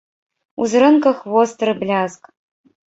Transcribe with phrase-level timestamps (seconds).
[0.61, 2.23] У зрэнках востры бляск.